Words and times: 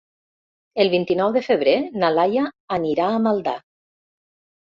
El 0.83 0.87
vint-i-nou 0.93 1.35
de 1.35 1.43
febrer 1.47 1.75
na 2.05 2.09
Laia 2.15 2.47
anirà 2.79 3.11
a 3.11 3.21
Maldà. 3.27 3.55